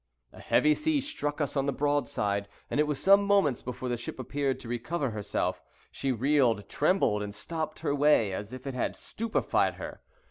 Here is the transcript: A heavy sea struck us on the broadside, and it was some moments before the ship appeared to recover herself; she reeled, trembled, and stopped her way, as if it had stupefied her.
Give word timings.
A 0.33 0.39
heavy 0.39 0.73
sea 0.73 0.99
struck 0.99 1.39
us 1.41 1.55
on 1.55 1.67
the 1.67 1.71
broadside, 1.71 2.47
and 2.71 2.79
it 2.79 2.87
was 2.87 2.99
some 2.99 3.23
moments 3.23 3.61
before 3.61 3.87
the 3.87 3.97
ship 3.97 4.17
appeared 4.17 4.59
to 4.61 4.67
recover 4.67 5.11
herself; 5.11 5.61
she 5.91 6.11
reeled, 6.11 6.67
trembled, 6.67 7.21
and 7.21 7.35
stopped 7.35 7.81
her 7.81 7.93
way, 7.93 8.33
as 8.33 8.51
if 8.51 8.65
it 8.65 8.73
had 8.73 8.95
stupefied 8.95 9.75
her. 9.75 10.01